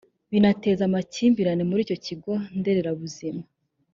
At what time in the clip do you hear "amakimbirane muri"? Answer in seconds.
0.89-1.81